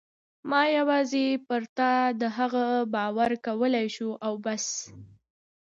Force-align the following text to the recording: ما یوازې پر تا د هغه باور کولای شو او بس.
ما 0.49 0.61
یوازې 0.77 1.25
پر 1.47 1.61
تا 1.77 1.93
د 2.21 2.23
هغه 2.37 2.65
باور 2.95 3.31
کولای 3.45 3.87
شو 3.95 4.09
او 4.25 4.33
بس. 4.45 4.65